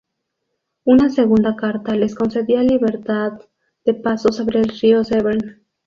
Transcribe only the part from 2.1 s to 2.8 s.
concedía